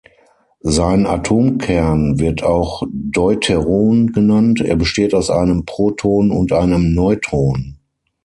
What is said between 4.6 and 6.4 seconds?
besteht aus einem Proton